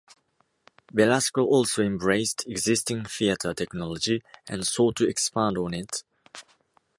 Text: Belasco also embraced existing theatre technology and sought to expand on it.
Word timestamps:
Belasco 0.91 1.43
also 1.45 1.83
embraced 1.83 2.47
existing 2.47 3.05
theatre 3.05 3.53
technology 3.53 4.23
and 4.47 4.65
sought 4.65 4.95
to 4.95 5.07
expand 5.07 5.59
on 5.59 5.75
it. 5.75 6.01